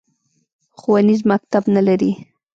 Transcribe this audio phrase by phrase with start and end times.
[0.79, 2.11] ښوونیز مکتب نه لري